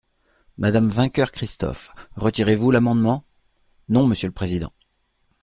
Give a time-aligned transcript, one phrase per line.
[0.57, 3.23] Madame Vainqueur-Christophe, retirez-vous l’amendement?
[3.87, 4.73] Non, monsieur le président.